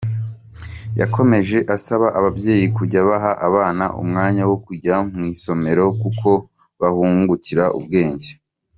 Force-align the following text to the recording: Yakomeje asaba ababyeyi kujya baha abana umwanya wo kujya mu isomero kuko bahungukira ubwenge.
Yakomeje 0.99 1.57
asaba 1.75 2.07
ababyeyi 2.19 2.65
kujya 2.77 3.01
baha 3.09 3.31
abana 3.47 3.85
umwanya 4.01 4.43
wo 4.49 4.57
kujya 4.65 4.95
mu 5.15 5.23
isomero 5.33 5.83
kuko 6.01 6.29
bahungukira 6.79 7.65
ubwenge. 7.79 8.29